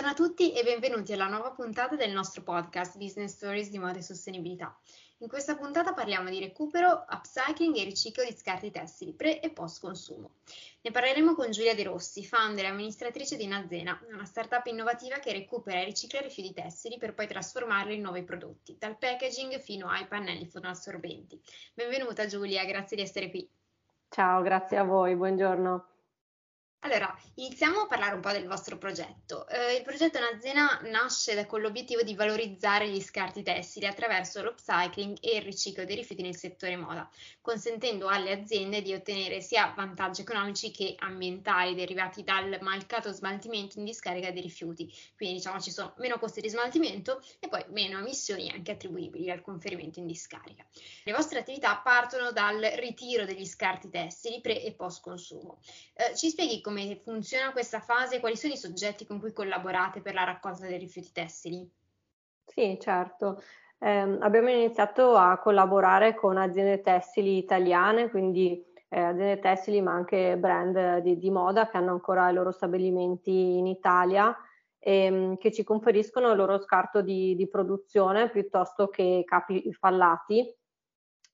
[0.00, 3.98] Buongiorno a tutti e benvenuti alla nuova puntata del nostro podcast Business Stories di moda
[3.98, 4.74] e sostenibilità.
[5.18, 9.78] In questa puntata parliamo di recupero, upcycling e riciclo di scarti tessili pre e post
[9.78, 10.36] consumo.
[10.80, 15.32] Ne parleremo con Giulia De Rossi, founder e amministratrice di Nazena, una startup innovativa che
[15.32, 20.06] recupera e ricicla rifiuti tessili per poi trasformarli in nuovi prodotti, dal packaging fino ai
[20.06, 21.38] pannelli fonoassorbenti.
[21.74, 23.46] Benvenuta Giulia, grazie di essere qui.
[24.08, 25.88] Ciao, grazie a voi, buongiorno.
[26.82, 29.46] Allora, iniziamo a parlare un po' del vostro progetto.
[29.48, 35.18] Eh, il progetto Nazena nasce da, con l'obiettivo di valorizzare gli scarti tessili attraverso l'upcycling
[35.20, 37.06] e il riciclo dei rifiuti nel settore moda,
[37.42, 43.84] consentendo alle aziende di ottenere sia vantaggi economici che ambientali derivati dal mancato smaltimento in
[43.84, 44.90] discarica dei rifiuti.
[45.14, 49.42] Quindi diciamo ci sono meno costi di smaltimento e poi meno emissioni anche attribuibili al
[49.42, 50.64] conferimento in discarica.
[51.04, 55.60] Le vostre attività partono dal ritiro degli scarti tessili pre e post consumo.
[55.92, 60.14] Eh, ci spieghi come funziona questa fase quali sono i soggetti con cui collaborate per
[60.14, 61.68] la raccolta dei rifiuti tessili?
[62.46, 63.42] Sì, certo.
[63.78, 70.36] Eh, abbiamo iniziato a collaborare con aziende tessili italiane, quindi eh, aziende tessili ma anche
[70.38, 74.36] brand di, di, moda che hanno ancora i loro stabilimenti in Italia
[74.78, 80.54] e ehm, che ci conferiscono il loro scarto di, di produzione piuttosto che capi fallati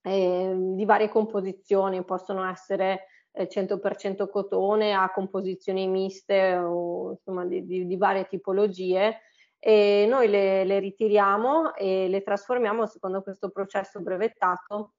[0.01, 3.07] eh, di varie composizioni, possono essere
[3.45, 9.21] 100% eh, cotone a composizioni miste o insomma di, di, di varie tipologie
[9.59, 14.93] e noi le, le, ritiriamo e le trasformiamo secondo questo processo brevettato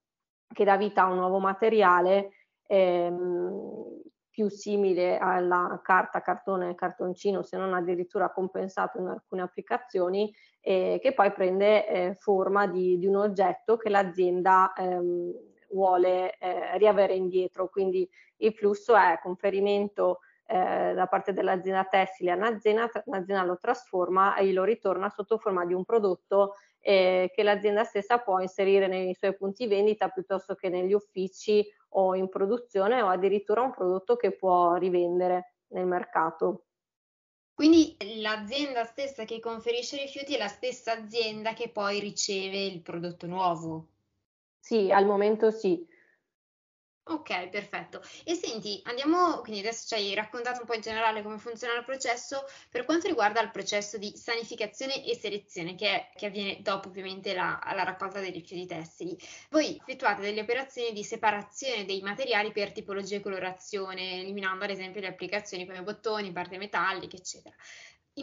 [0.53, 2.31] che dà vita a un nuovo materiale
[2.67, 4.03] ehm,
[4.39, 11.13] più simile alla carta, cartone cartoncino, se non addirittura compensato in alcune applicazioni, eh, che
[11.13, 15.33] poi prende eh, forma di, di, un oggetto che l'azienda ehm,
[15.71, 17.69] vuole eh, riavere indietro.
[17.69, 24.37] Quindi il flusso è conferimento eh, da parte dell'azienda tessile a un'azienda, l'azienda lo trasforma
[24.37, 29.15] e lo ritorna sotto forma di un prodotto eh, che l'azienda stessa può inserire nei
[29.15, 34.33] suoi punti vendita piuttosto che negli uffici o in produzione o addirittura un prodotto che
[34.33, 36.65] può rivendere nel mercato.
[37.53, 42.81] Quindi l'azienda stessa che conferisce i rifiuti è la stessa azienda che poi riceve il
[42.81, 43.87] prodotto nuovo.
[44.69, 45.83] Sì, al momento sì.
[47.05, 48.03] Ok, perfetto.
[48.23, 51.85] E senti, andiamo, quindi adesso ci hai raccontato un po' in generale come funziona il
[51.85, 56.89] processo, per quanto riguarda il processo di sanificazione e selezione che, è, che avviene dopo
[56.89, 59.17] ovviamente la, la, raccolta dei rifiuti tessili.
[59.49, 65.01] Voi effettuate delle operazioni di separazione dei materiali per tipologia e colorazione, eliminando ad esempio
[65.01, 67.57] le applicazioni come bottoni, parti metalliche, eccetera.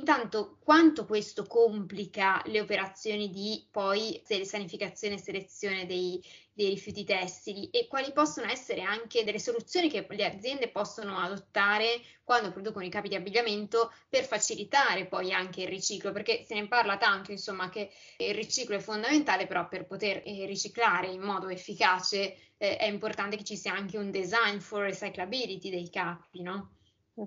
[0.07, 6.23] Intanto, quanto questo complica le operazioni di poi sanificazione e selezione dei,
[6.53, 12.01] dei, rifiuti tessili e quali possono essere anche delle soluzioni che le aziende possono adottare
[12.23, 16.67] quando producono i capi di abbigliamento per facilitare poi anche il riciclo, perché se ne
[16.67, 21.49] parla tanto, insomma, che il riciclo è fondamentale, però per poter eh, riciclare in modo
[21.49, 26.75] efficace eh, è importante che ci sia anche un design for recyclability dei capi, no?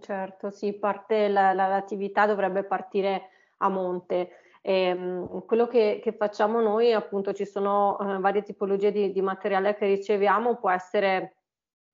[0.01, 4.31] Certo, sì, parte la, la, l'attività dovrebbe partire a monte.
[4.61, 9.23] E, ehm, quello che, che, facciamo noi, appunto, ci sono uh, varie tipologie di, di,
[9.23, 11.37] materiale che riceviamo, può essere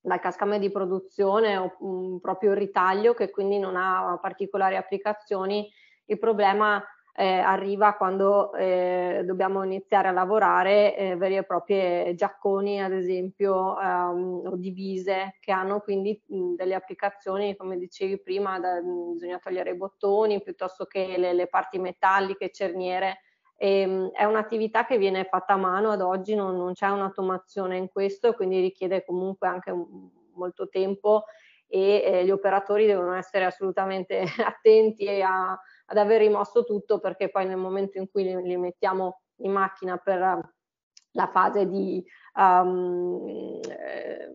[0.00, 5.70] dal cascame di produzione o um, proprio il ritaglio che quindi non ha particolari applicazioni.
[6.06, 6.84] Il problema
[7.16, 13.80] eh, arriva quando eh, dobbiamo iniziare a lavorare eh, veri e proprie giacconi, ad esempio,
[13.80, 19.70] ehm, o divise, che hanno quindi mh, delle applicazioni, come dicevi prima, da, bisogna togliere
[19.70, 23.18] i bottoni piuttosto che le, le parti metalliche, cerniere.
[23.56, 27.76] E, mh, è un'attività che viene fatta a mano ad oggi, non, non c'è un'automazione
[27.76, 29.72] in questo, quindi richiede comunque anche
[30.34, 31.24] molto tempo
[31.74, 37.46] e eh, gli operatori devono essere assolutamente attenti a ad aver rimosso tutto perché poi
[37.46, 40.18] nel momento in cui li, li mettiamo in macchina per
[41.16, 42.02] la fase di
[42.34, 44.30] um, eh,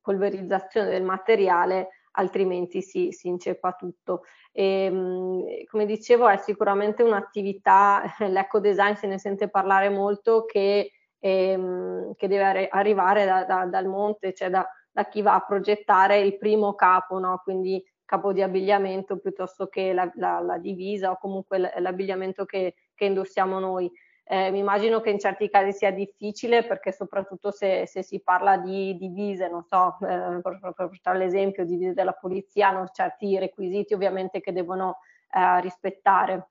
[0.00, 4.22] polverizzazione del materiale altrimenti si, si inceppa tutto.
[4.52, 10.90] E, um, come dicevo è sicuramente un'attività, l'eco design se ne sente parlare molto che,
[11.20, 14.68] ehm, che deve arrivare da, da, dal monte, cioè da,
[15.00, 17.40] da, chi va a progettare il primo capo, no?
[17.42, 23.04] quindi capo di abbigliamento piuttosto che la, la, la divisa o comunque l'abbigliamento che, che
[23.04, 23.90] indossiamo noi.
[24.24, 28.58] Eh, mi immagino che in certi casi sia difficile perché soprattutto se, se si parla
[28.58, 33.94] di divise, non so, eh, per, portare l'esempio di divise della polizia, hanno certi requisiti
[33.94, 34.98] ovviamente che devono
[35.32, 36.50] eh, rispettare.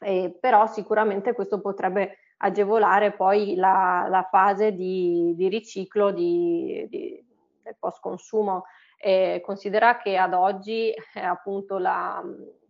[0.00, 7.27] Eh, però sicuramente questo potrebbe agevolare poi la, la fase di, di riciclo di, di,
[7.78, 8.64] post consumo
[8.96, 12.22] eh, considera che ad oggi eh, appunto la,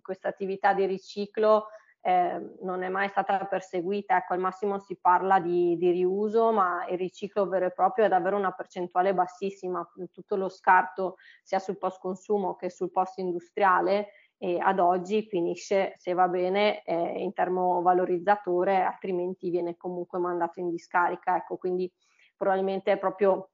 [0.03, 1.69] questa attività di riciclo
[2.01, 6.87] eh, non è mai stata perseguita, ecco al massimo si parla di, di, riuso, ma
[6.89, 11.77] il riciclo vero e proprio è davvero una percentuale bassissima, tutto lo scarto sia sul
[11.77, 17.33] post consumo che sul post industriale e ad oggi finisce, se va bene, eh, in
[17.33, 21.93] termovalorizzatore, altrimenti viene comunque mandato in discarica, ecco quindi
[22.37, 23.51] probabilmente è proprio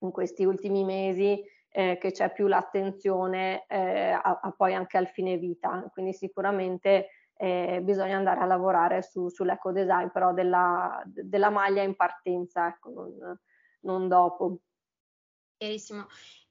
[0.00, 1.42] in questi ultimi mesi
[1.72, 7.08] eh, che c'è più l'attenzione eh, a, a poi anche al fine vita, quindi sicuramente
[7.34, 12.90] eh, bisogna andare a lavorare su, sull'eco design però della, della, maglia in partenza, ecco,
[12.90, 13.40] non,
[13.80, 14.58] non dopo.
[15.56, 16.06] Chiarissimo.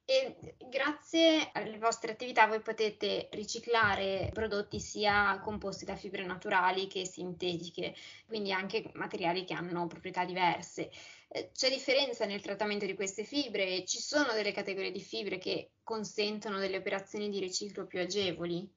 [0.10, 7.06] E grazie alle vostre attività voi potete riciclare prodotti sia composti da fibre naturali che
[7.06, 7.94] sintetiche,
[8.26, 10.90] quindi anche materiali che hanno proprietà diverse.
[11.28, 13.86] Eh, c'è differenza nel trattamento di queste fibre?
[13.86, 18.68] Ci sono delle categorie di fibre che consentono delle operazioni di riciclo più agevoli?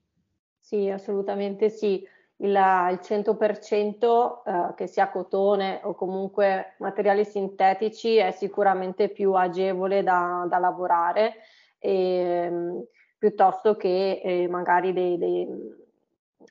[0.61, 2.07] Sì, assolutamente sì.
[2.43, 10.03] Il, il 100% eh, che sia cotone o comunque materiali sintetici è sicuramente più agevole
[10.03, 11.37] da, da lavorare
[11.79, 12.85] e, ehm,
[13.17, 15.47] piuttosto che eh, magari dei, dei,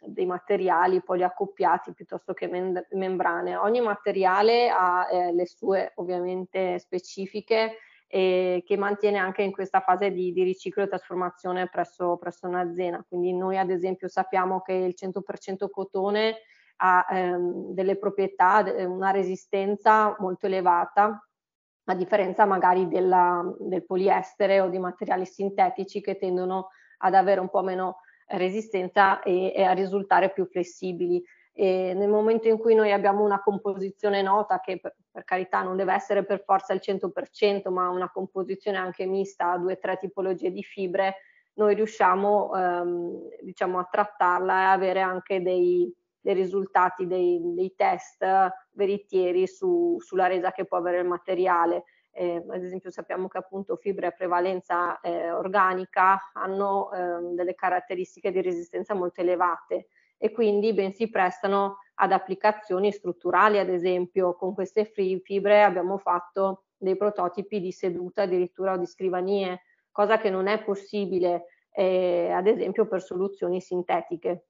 [0.06, 3.58] dei, materiali poliaccoppiati piuttosto che men- membrane.
[3.58, 7.76] Ogni materiale ha eh, le sue ovviamente specifiche
[8.14, 13.06] e che mantiene anche in questa fase di, di riciclo e trasformazione presso, presso, un'azienda.
[13.08, 16.40] Quindi noi ad esempio sappiamo che il 100% cotone
[16.78, 21.26] ha ehm, delle proprietà, una resistenza molto elevata,
[21.86, 26.68] a differenza magari della, del poliestere o di materiali sintetici che tendono
[26.98, 31.24] ad avere un po' meno resistenza e, e a risultare più flessibili.
[31.62, 35.76] E nel momento in cui noi abbiamo una composizione nota, che per, per carità non
[35.76, 40.00] deve essere per forza il 100%, ma una composizione anche mista a due o tre
[40.00, 41.18] tipologie di fibre,
[41.54, 48.26] noi riusciamo ehm, diciamo, a trattarla e avere anche dei, dei risultati, dei, dei, test
[48.72, 51.84] veritieri su, sulla resa che può avere il materiale.
[52.10, 58.32] Eh, ad esempio sappiamo che appunto fibre a prevalenza eh, organica hanno eh, delle caratteristiche
[58.32, 59.90] di resistenza molto elevate
[60.24, 66.66] e quindi ben si prestano ad applicazioni strutturali, ad esempio con queste fibre abbiamo fatto
[66.78, 72.46] dei prototipi di seduta addirittura o di scrivanie, cosa che non è possibile eh, ad
[72.46, 74.46] esempio per soluzioni sintetiche.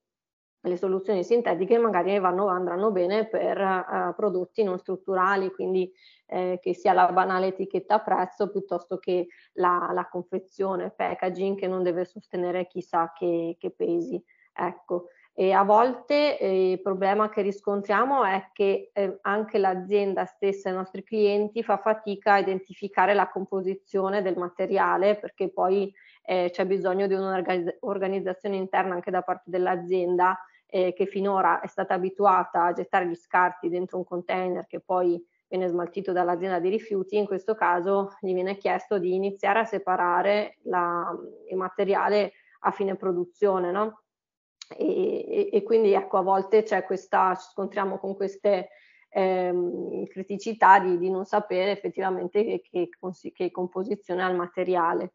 [0.60, 5.90] Le soluzioni sintetiche magari vanno, andranno bene per uh, prodotti non strutturali, quindi
[6.28, 11.82] eh, che sia la banale etichetta prezzo piuttosto che la, la confezione, packaging che non
[11.82, 14.22] deve sostenere chissà che, che pesi.
[14.54, 20.70] Ecco, e a volte eh, il problema che riscontriamo è che eh, anche l'azienda stessa,
[20.70, 25.92] i nostri clienti, fa fatica a identificare la composizione del materiale perché poi
[26.24, 30.38] eh, c'è bisogno di un'organizzazione interna anche da parte dell'azienda
[30.68, 35.24] eh, che finora è stata abituata a gettare gli scarti dentro un container che poi
[35.48, 40.58] viene smaltito dall'azienda di rifiuti, in questo caso gli viene chiesto di iniziare a separare
[40.64, 41.14] la,
[41.50, 44.02] il materiale a fine produzione, no?
[44.76, 48.70] E, e, quindi ecco a volte c'è questa, ci scontriamo con queste
[49.10, 55.14] ehm, criticità di, di, non sapere effettivamente che, che, che composizione ha il materiale.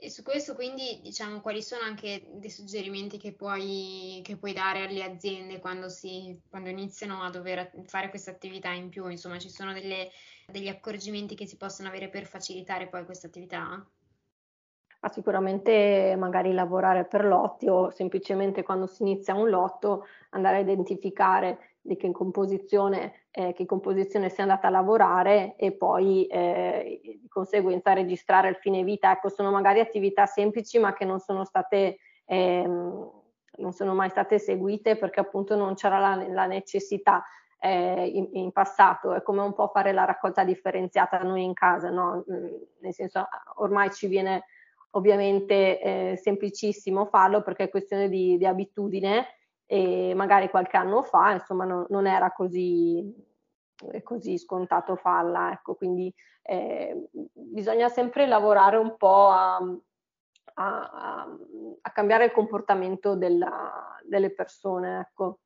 [0.00, 4.84] E su questo quindi diciamo quali sono anche dei suggerimenti che puoi, che puoi dare
[4.84, 9.08] alle aziende quando, si, quando, iniziano a dover fare questa attività in più?
[9.08, 10.08] Insomma, ci sono delle,
[10.46, 13.84] degli accorgimenti che si possono avere per facilitare poi questa attività?
[15.00, 20.60] Ma sicuramente magari lavorare per lotti o semplicemente quando si inizia un lotto andare a
[20.60, 27.00] identificare di che composizione, eh, che composizione si è andata a lavorare e poi eh,
[27.02, 29.12] di conseguenza registrare il fine vita.
[29.12, 33.10] Ecco, sono magari attività semplici ma che non sono state ehm,
[33.58, 37.24] non sono mai state eseguite perché appunto non c'era la, la necessità
[37.60, 41.90] eh, in, in, passato, è come un po' fare la raccolta differenziata noi in casa,
[41.90, 42.24] no?
[42.30, 42.46] Mm,
[42.80, 43.26] nel senso
[43.56, 44.44] ormai ci viene
[44.90, 49.26] ovviamente è semplicissimo farlo perché è questione di, di, abitudine
[49.66, 53.14] e magari qualche anno fa insomma no, non era così,
[54.02, 59.58] così, scontato farla, ecco, quindi eh, bisogna sempre lavorare un po' a,
[60.54, 61.28] a,
[61.80, 65.40] a cambiare il comportamento della, delle persone, ecco.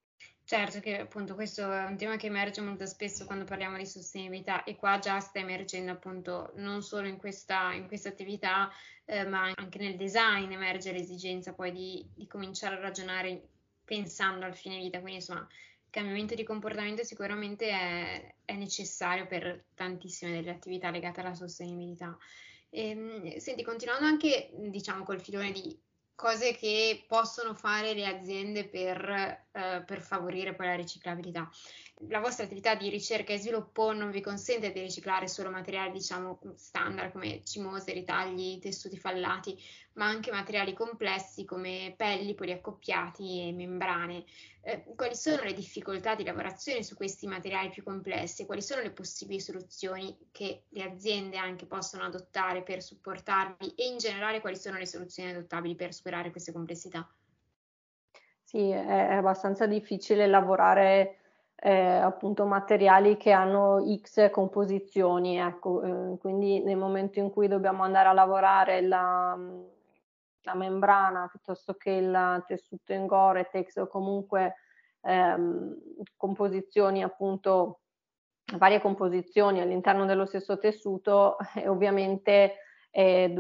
[0.53, 4.65] Certo che appunto questo è un tema che emerge molto spesso quando parliamo di sostenibilità
[4.65, 8.71] e qua già sta emergendo appunto non solo in questa, in questa attività
[9.07, 13.49] eh, ma anche nel design emerge l'esigenza poi di, di, cominciare a ragionare
[13.83, 19.69] pensando al fine vita, quindi insomma il cambiamento di comportamento sicuramente è, è necessario per
[19.73, 22.15] tantissime delle attività legate alla sostenibilità.
[22.69, 25.75] E, ehm, senti, continuando anche diciamo col filone di
[26.23, 29.11] cose che possono fare le aziende per,
[29.51, 31.51] eh, per favorire poi la riciclabilità
[32.09, 36.41] la vostra attività di ricerca e sviluppo non vi consente di riciclare solo materiali, diciamo,
[36.57, 39.57] standard come cimose, ritagli, tessuti fallati,
[39.95, 44.25] ma anche materiali complessi come pelli, poliaccoppiati e membrane.
[44.63, 48.47] Eh, quali sono le difficoltà di lavorazione su questi materiali più complessi?
[48.47, 53.99] Quali sono le possibili soluzioni che le aziende anche possono adottare per supportarli e in
[53.99, 57.09] generale quali sono le soluzioni adottabili per superare queste complessità?
[58.43, 61.22] Sì, è abbastanza difficile lavorare
[61.65, 67.85] eh, appunto materiali che hanno X composizioni, ecco, eh, quindi nel momento in cui dobbiamo
[67.85, 69.39] andare a lavorare la,
[70.43, 74.57] la membrana piuttosto che il tessuto in Gore-Tex o comunque
[75.03, 75.77] ehm,
[76.17, 77.83] composizioni appunto
[78.57, 82.57] varie composizioni all'interno dello stesso tessuto e ovviamente
[82.91, 83.33] eh,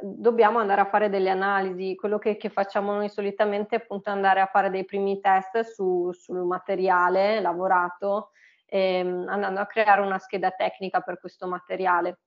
[0.00, 1.94] dobbiamo andare a fare delle analisi.
[1.94, 6.12] Quello che, che, facciamo noi solitamente è appunto andare a fare dei primi test su,
[6.12, 8.30] sul materiale lavorato,
[8.66, 12.20] ehm, andando a creare una scheda tecnica per questo materiale,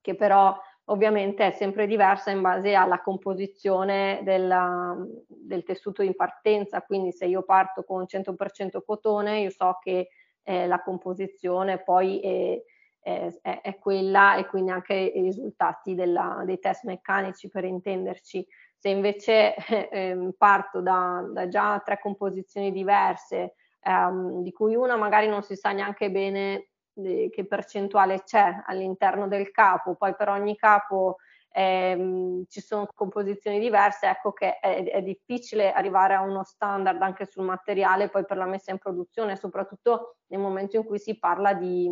[0.00, 4.96] che però ovviamente è sempre diversa in base alla composizione della,
[5.28, 6.82] del tessuto in partenza.
[6.82, 10.08] Quindi se io parto con 100% cotone, io so che
[10.42, 12.62] eh, la composizione poi è
[13.00, 18.46] è, è, quella e quindi anche i risultati della, dei test meccanici per intenderci.
[18.76, 19.54] Se invece
[19.90, 25.56] eh, parto da, da, già tre composizioni diverse, ehm, di cui una magari non si
[25.56, 31.16] sa neanche bene eh, che percentuale c'è all'interno del capo, poi per ogni capo
[31.52, 37.26] ehm, ci sono composizioni diverse, ecco che è, è, difficile arrivare a uno standard anche
[37.26, 41.54] sul materiale poi per la messa in produzione, soprattutto nel momento in cui si parla
[41.54, 41.90] di,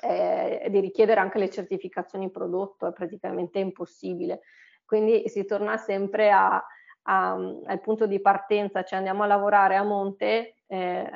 [0.00, 4.40] eh, di richiedere anche le certificazioni prodotto è praticamente impossibile.
[4.84, 6.62] Quindi si torna sempre a,
[7.02, 11.10] a, al punto di partenza, cioè andiamo a lavorare a monte eh,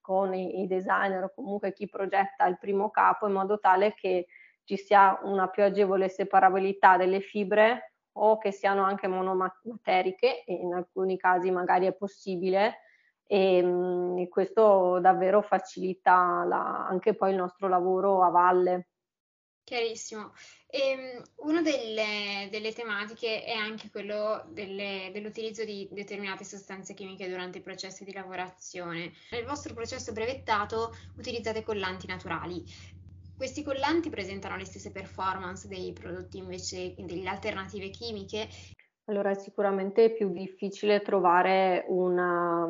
[0.00, 4.26] con i, i, designer o comunque chi progetta il primo capo in modo tale che
[4.64, 10.74] ci sia una più agevole separabilità delle fibre o che siano anche monomateriche e in
[10.74, 12.80] alcuni casi magari è possibile
[13.26, 18.88] e, mh, mm, questo davvero facilita la, anche poi il nostro lavoro a valle.
[19.64, 20.34] Chiarissimo.
[20.66, 27.28] E, ehm, una delle, delle, tematiche è anche quello delle, dell'utilizzo di determinate sostanze chimiche
[27.28, 29.12] durante i processi di lavorazione.
[29.30, 32.62] Nel vostro processo brevettato utilizzate collanti naturali.
[33.34, 38.48] Questi collanti presentano le stesse performance dei prodotti invece delle alternative chimiche?
[39.06, 42.64] Allora è sicuramente più difficile trovare una,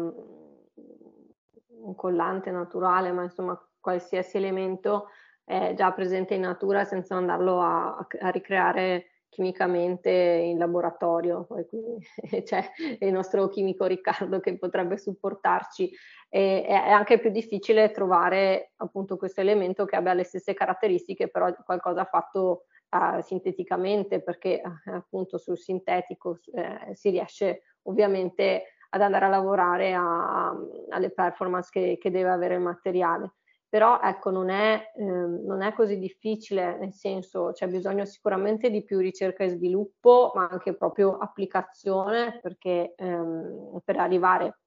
[1.84, 5.08] un collante naturale, ma insomma qualsiasi elemento
[5.44, 11.44] è già presente in natura senza andarlo a, a ricreare chimicamente in laboratorio.
[11.44, 12.06] Poi quindi
[12.44, 15.90] c'è il nostro chimico Riccardo che potrebbe supportarci.
[16.28, 21.52] E, è anche più difficile trovare appunto questo elemento che abbia le stesse caratteristiche, però
[21.64, 29.24] qualcosa fatto uh, sinteticamente, perché uh, appunto sul sintetico uh, si riesce ovviamente ad andare
[29.24, 30.56] a lavorare a,
[30.90, 33.34] alle performance che, che, deve avere il materiale.
[33.68, 38.84] Però ecco, non è, eh, non è così difficile, nel senso c'è bisogno sicuramente di
[38.84, 44.60] più ricerca e sviluppo, ma anche proprio applicazione, perché ehm, per arrivare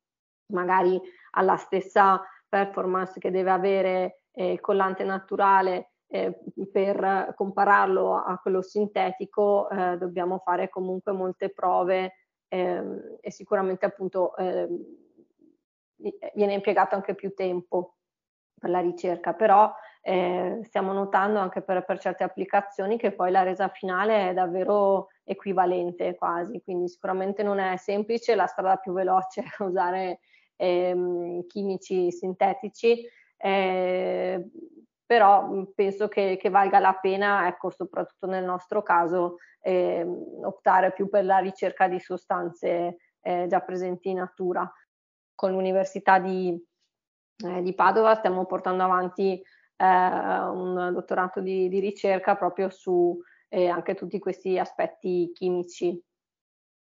[0.48, 1.00] magari
[1.32, 6.38] alla stessa performance che deve avere eh, il collante naturale eh,
[6.70, 12.14] per compararlo a quello sintetico eh, dobbiamo fare comunque molte prove
[12.48, 14.86] ehm, e sicuramente appunto ehm,
[16.34, 17.96] viene impiegato anche più tempo
[18.60, 23.44] per la ricerca, però eh, stiamo notando anche per, per, certe applicazioni che poi la
[23.44, 29.42] resa finale è davvero equivalente quasi, quindi sicuramente non è semplice, la strada più veloce
[29.42, 30.20] è usare
[30.56, 33.06] ehm, chimici sintetici,
[33.38, 34.50] eh,
[35.08, 40.06] però penso che, che, valga la pena, ecco, soprattutto nel nostro caso, eh,
[40.44, 44.70] optare più per la ricerca di sostanze eh, già presenti in natura.
[45.34, 46.62] Con l'Università di,
[47.46, 49.42] eh, di Padova stiamo portando avanti
[49.78, 56.04] eh, un dottorato di, di, ricerca proprio su eh, anche tutti questi aspetti chimici,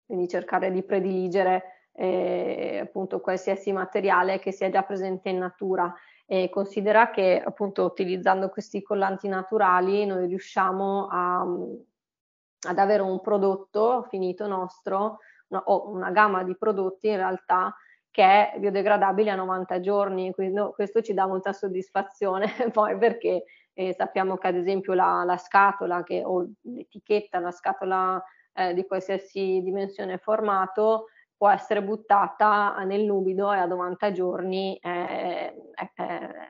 [0.07, 5.93] quindi cercare di prediligere eh, appunto qualsiasi materiale che sia già presente in natura.
[6.25, 14.07] E considera che appunto utilizzando questi collanti naturali noi riusciamo a, ad avere un prodotto
[14.09, 17.75] finito nostro una, o una gamma di prodotti in realtà
[18.11, 22.47] che è biodegradabile a 90 giorni, quindi questo ci dà molta soddisfazione.
[22.73, 28.23] Poi perché eh, sappiamo che ad esempio la, la scatola che, o l'etichetta, la scatola
[28.53, 31.07] eh, di qualsiasi dimensione e formato
[31.39, 35.93] può essere buttata nel nubido e a 90 giorni è, è,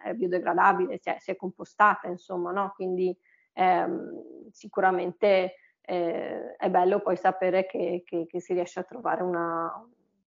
[0.04, 2.72] è biodegradabile, cioè si è compostata, insomma, no?
[2.74, 3.14] Quindi
[3.52, 9.70] ehm, sicuramente eh, è bello poi sapere che, che, che, si riesce a trovare una,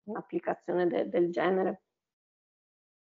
[0.03, 1.81] un'applicazione de, del genere.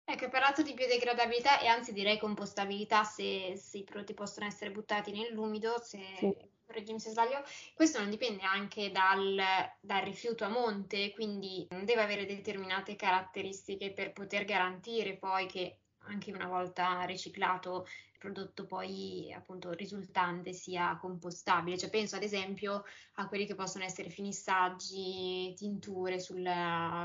[0.05, 4.73] Ecco, hai parlato di biodegradabilità e anzi direi compostabilità se, se i prodotti possono essere
[4.73, 6.37] buttati nell'umido, se, sì.
[6.71, 7.43] Correggimi se sbaglio,
[7.75, 9.37] questo non dipende anche dal,
[9.81, 16.33] dal, rifiuto a monte, quindi deve avere determinate caratteristiche per poter garantire poi che anche
[16.33, 21.77] una volta riciclato il prodotto poi appunto risultante sia compostabile.
[21.77, 22.85] Cioè penso ad esempio
[23.15, 26.49] a quelli che possono essere finissaggi, tinture sul,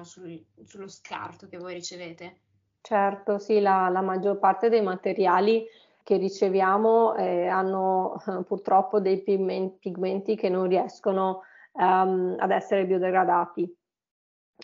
[0.03, 2.39] sul, sullo scarto che voi ricevete.
[2.81, 5.65] Certo, sì, la, la maggior parte dei materiali
[6.05, 13.75] che riceviamo eh, hanno eh, purtroppo dei pigmenti, che non riescono um, ad essere biodegradati.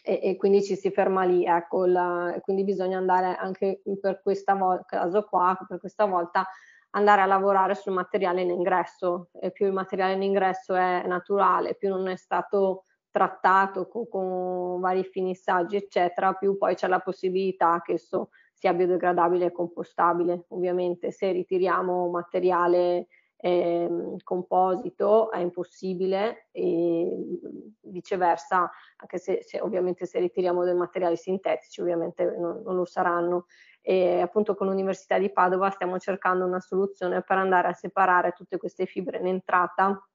[0.04, 4.56] E, e, quindi ci si ferma lì, ecco, la, quindi bisogna andare anche per questo
[4.56, 6.46] vo- caso qua, per questa volta,
[6.92, 9.30] andare a lavorare sul materiale in ingresso.
[9.34, 14.80] E più il materiale in ingresso è naturale, più non è stato trattato con, con
[14.80, 18.30] vari finissaggi, eccetera, più poi c'è la possibilità che esso
[18.62, 20.46] sia biodegradabile e compostabile.
[20.50, 23.90] Ovviamente se ritiriamo materiale eh,
[24.24, 27.40] composito è impossibile e
[27.82, 33.48] viceversa, anche se, se, ovviamente se ritiriamo dei materiali sintetici ovviamente non, non lo saranno.
[33.82, 38.58] E appunto con l'Università di Padova stiamo cercando una soluzione per andare a separare tutte
[38.58, 40.08] queste fibre in entrata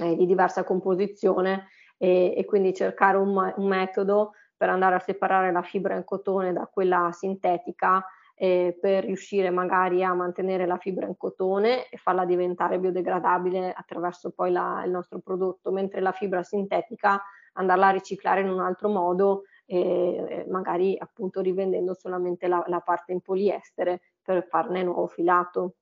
[0.00, 1.66] eh, di diversa composizione
[1.98, 6.52] e, e quindi cercare un, un, metodo per andare a separare la fibra in cotone
[6.52, 12.24] da quella sintetica eh, per riuscire magari a mantenere la fibra in cotone e farla
[12.24, 17.20] diventare biodegradabile attraverso poi la, il nostro prodotto, mentre la fibra sintetica
[17.54, 23.10] andarla a riciclare in un altro modo eh, magari appunto rivendendo solamente la, la parte
[23.10, 25.74] in poliestere per farne nuovo filato.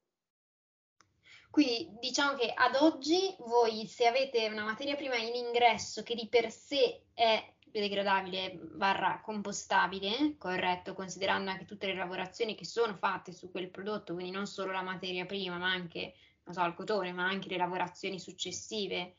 [1.50, 6.28] Quindi diciamo che ad oggi voi se avete una materia prima in ingresso che di
[6.30, 13.32] per sé è biodegradabile barra compostabile, corretto, considerando anche tutte le lavorazioni che sono fatte
[13.32, 16.14] su quel prodotto, quindi non solo la materia prima, ma anche,
[16.50, 19.16] so, il cotone, ma anche le lavorazioni successive.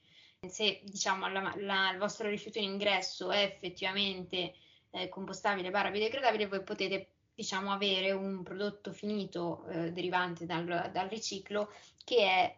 [0.47, 4.53] Se diciamo la, la, il vostro rifiuto in ingresso è effettivamente
[4.91, 11.07] eh, compostabile barra biodegradabile, voi potete diciamo, avere un prodotto finito eh, derivante dal, dal,
[11.07, 11.71] riciclo
[12.03, 12.57] che è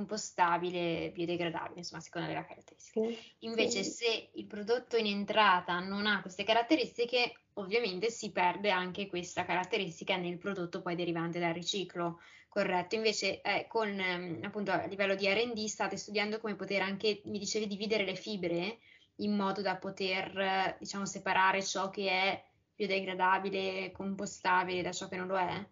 [0.00, 3.18] compostabile, biodegradabile, insomma, secondo le caratteristiche.
[3.40, 3.90] Invece, sì.
[3.90, 10.16] se il prodotto in entrata non ha queste caratteristiche, ovviamente si perde anche questa caratteristica
[10.16, 12.20] nel prodotto poi derivante dal riciclo.
[12.48, 17.20] Corretto, invece eh, con ehm, appunto a livello di RD state studiando come poter anche,
[17.26, 18.78] mi dicevi, dividere le fibre
[19.16, 25.28] in modo da poter, diciamo, separare ciò che è biodegradabile, compostabile da ciò che non
[25.28, 25.68] lo è?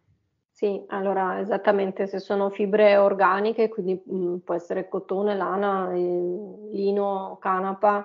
[0.58, 5.98] Sì, allora esattamente, se sono fibre organiche, quindi mh, mm, può essere cotone, lana, eh,
[6.72, 8.04] lino, canapa,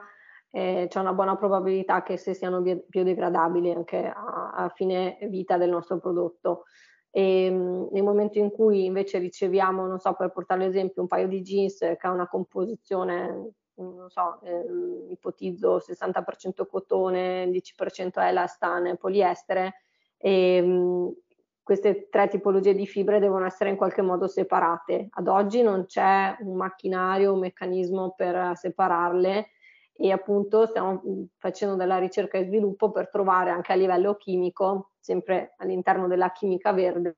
[0.51, 5.71] eh, c'è una buona probabilità che se siano biodegradabili anche a, a fine vita del
[5.71, 6.65] nostro prodotto.
[7.09, 11.07] E, mh, mm, nel momento in cui invece riceviamo, non so, per portare l'esempio, un
[11.07, 18.95] paio di jeans che ha una composizione non so, eh, ipotizzo 60% cotone, 10% elastane,
[18.97, 19.73] poliestere,
[20.17, 21.15] e
[21.63, 25.07] queste tre tipologie di fibre devono essere in qualche modo separate.
[25.11, 29.49] Ad oggi non c'è un macchinario, un meccanismo per separarle
[29.93, 31.01] e appunto stiamo
[31.37, 36.73] facendo della ricerca e sviluppo per trovare anche a livello chimico, sempre all'interno della chimica
[36.73, 37.17] verde,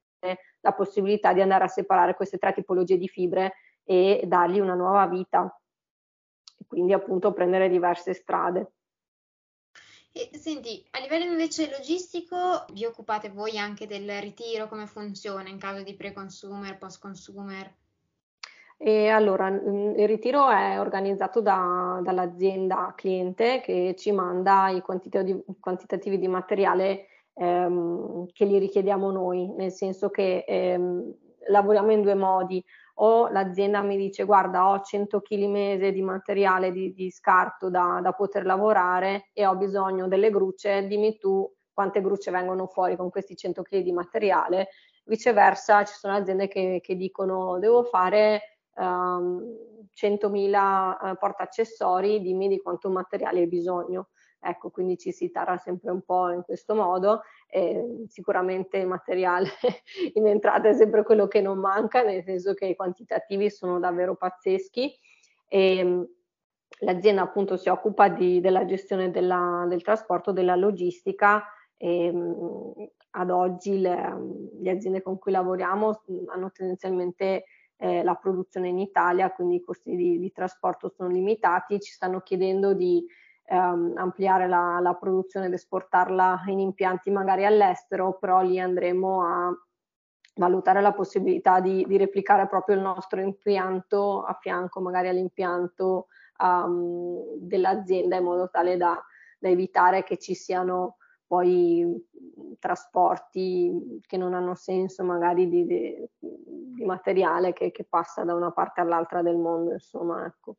[0.61, 3.53] la possibilità di andare a separare queste tre tipologie di fibre
[3.83, 5.53] e dargli una nuova vita
[6.67, 8.73] quindi appunto prendere diverse strade.
[10.17, 15.57] E, senti, a livello invece logistico, vi occupate voi anche del ritiro, come funziona in
[15.57, 17.73] caso di pre-consumer, post-consumer?
[18.77, 26.17] E allora, mm, il ritiro è organizzato da, dall'azienda cliente che ci manda i quantitativi,
[26.17, 31.13] di materiale ehm, che gli richiediamo noi, nel senso che ehm,
[31.49, 32.63] lavoriamo in due modi
[32.95, 37.99] o l'azienda mi dice guarda ho 100 kg mese di materiale di, di scarto da,
[38.01, 43.09] da, poter lavorare e ho bisogno delle grucce, dimmi tu quante grucce vengono fuori con
[43.09, 44.69] questi 100 kg di materiale.
[45.03, 49.43] Viceversa ci sono aziende che, che dicono devo fare um,
[49.93, 54.09] 100.000 uh, portaaccessori, dimmi di quanto materiale hai bisogno.
[54.39, 57.21] Ecco, quindi ci si tarra sempre un po' in questo modo.
[57.55, 59.47] Eh, sicuramente materiale
[60.15, 64.15] in entrata è sempre quello che non manca, nel senso che i quantitativi sono davvero
[64.15, 64.93] pazzeschi.
[65.47, 66.07] E,
[66.79, 71.45] l'azienda appunto si occupa di, della gestione della, del trasporto, della logistica
[71.77, 74.17] e mh, ad oggi le,
[74.59, 77.45] le, aziende con cui lavoriamo hanno tendenzialmente
[77.77, 82.19] eh, la produzione in Italia, quindi i costi di, di, trasporto sono limitati, ci stanno
[82.19, 83.05] chiedendo di
[83.45, 89.53] ehm, ampliare la, la, produzione ed esportarla in impianti magari all'estero, però lì andremo a
[90.35, 96.07] valutare la possibilità di, di replicare proprio il nostro impianto a fianco magari all'impianto
[96.39, 99.01] um, dell'azienda in modo tale da,
[99.39, 101.85] da evitare che ci siano poi
[102.59, 108.51] trasporti che non hanno senso magari di, di, di materiale che, che, passa da una
[108.51, 110.57] parte all'altra del mondo, insomma, ecco.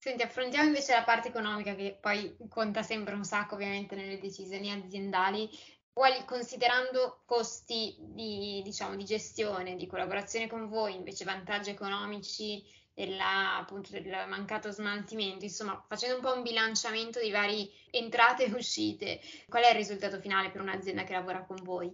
[0.00, 4.70] Senti, affrontiamo invece la parte economica che poi conta sempre un sacco ovviamente nelle decisioni
[4.70, 5.50] aziendali.
[5.92, 12.62] Quali, considerando costi di, diciamo, di gestione, di collaborazione con voi, invece vantaggi economici
[12.94, 18.52] della, appunto, del mancato smaltimento, insomma, facendo un po' un bilanciamento di varie entrate e
[18.52, 21.92] uscite, qual è il risultato finale per un'azienda che lavora con voi?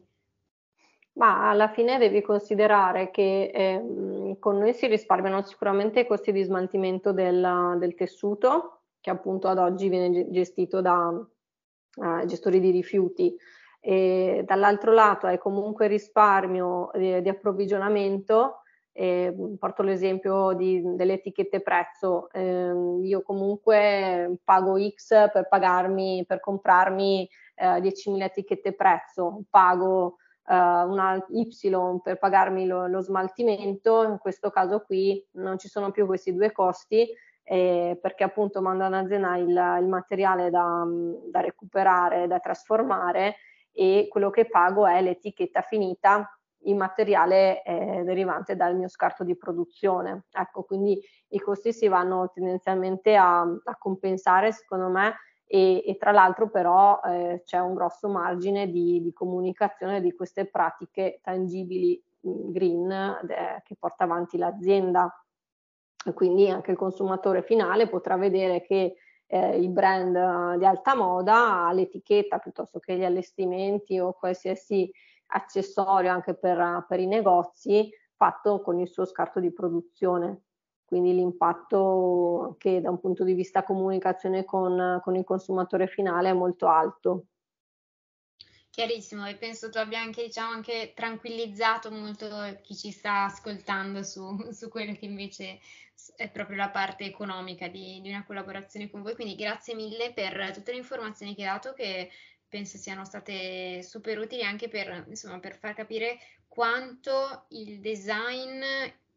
[1.16, 6.42] Ma alla fine devi considerare che eh, con noi si risparmiano sicuramente i costi di
[6.42, 13.35] smaltimento del, del tessuto, che appunto ad oggi viene gestito da uh, gestori di rifiuti.
[13.81, 18.62] E dall'altro lato hai comunque risparmio di, di approvvigionamento
[18.96, 22.72] eh, porto l'esempio di, delle etichette prezzo, eh,
[23.03, 31.24] io comunque pago X per pagarmi, per comprarmi eh, 10.000 etichette prezzo, pago eh, una
[31.28, 31.48] Y
[32.02, 36.52] per pagarmi lo, lo, smaltimento, in questo caso qui non ci sono più questi due
[36.52, 37.09] costi
[37.44, 40.85] eh, perché appunto mando un'azienda il, il materiale da,
[41.30, 43.37] da recuperare, da trasformare
[43.72, 46.28] e quello che pago è l'etichetta finita
[46.66, 50.24] il materiale eh, derivante dal mio scarto di produzione.
[50.30, 55.14] Ecco, quindi i costi si vanno tendenzialmente a, a compensare, secondo me,
[55.46, 60.46] e, e tra l'altro però eh, c'è un grosso margine di, di, comunicazione di queste
[60.46, 65.12] pratiche tangibili green eh, che porta avanti l'azienda.
[66.14, 71.72] Quindi anche il consumatore finale potrà vedere che eh, il brand di alta moda ha
[71.72, 74.90] l'etichetta piuttosto che gli allestimenti o qualsiasi
[75.26, 80.42] accessorio anche per, per i negozi fatto con il suo scarto di produzione.
[80.84, 86.34] Quindi l'impatto che da un punto di vista comunicazione con, con il consumatore finale è
[86.34, 87.26] molto alto.
[88.74, 92.26] Chiarissimo, e penso tu abbia anche, diciamo, anche tranquillizzato molto
[92.60, 95.60] chi ci sta ascoltando su, su quello che invece
[96.16, 99.14] è proprio la parte economica di, di, una collaborazione con voi.
[99.14, 102.10] Quindi grazie mille per tutte le informazioni che hai dato che
[102.48, 106.18] penso siano state super utili anche per, insomma, per far capire
[106.48, 108.60] quanto il design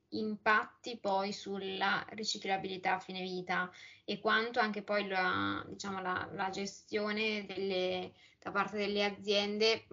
[0.10, 3.70] impatti poi sulla riciclabilità a fine vita
[4.06, 9.86] e quanto anche poi la, diciamo, la, la gestione delle, da parte delle aziende,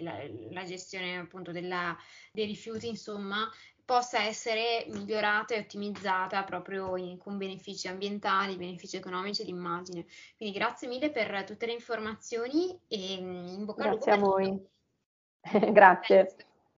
[0.00, 0.16] la,
[0.50, 1.96] la gestione appunto della,
[2.32, 3.50] dei rifiuti, insomma,
[3.84, 10.04] possa essere migliorata e ottimizzata proprio in, con benefici ambientali, benefici economici e di immagine.
[10.36, 14.04] Quindi grazie mille per tutte le informazioni e mm, in bocca al lupo.
[14.04, 14.66] Grazie a voi.
[15.72, 16.47] grazie.